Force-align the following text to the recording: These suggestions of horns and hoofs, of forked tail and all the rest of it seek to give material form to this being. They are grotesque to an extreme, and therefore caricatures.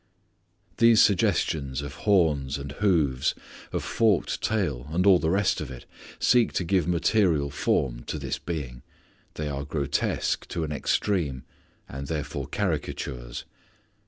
These 0.77 0.99
suggestions 0.99 1.83
of 1.83 1.93
horns 1.93 2.57
and 2.57 2.71
hoofs, 2.71 3.35
of 3.71 3.83
forked 3.83 4.41
tail 4.41 4.87
and 4.89 5.05
all 5.05 5.19
the 5.19 5.29
rest 5.29 5.61
of 5.61 5.69
it 5.69 5.85
seek 6.17 6.53
to 6.53 6.63
give 6.63 6.87
material 6.87 7.51
form 7.51 8.01
to 8.05 8.17
this 8.17 8.39
being. 8.39 8.81
They 9.35 9.47
are 9.47 9.63
grotesque 9.63 10.47
to 10.47 10.63
an 10.63 10.71
extreme, 10.71 11.43
and 11.87 12.07
therefore 12.07 12.47
caricatures. 12.47 13.45